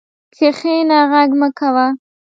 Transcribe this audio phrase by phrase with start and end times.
[0.35, 1.85] کښېنه، غږ مه کوه.